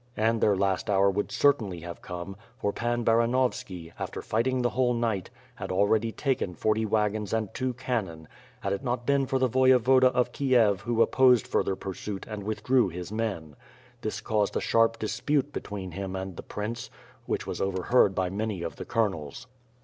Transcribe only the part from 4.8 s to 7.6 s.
night, had already taken forty wagons and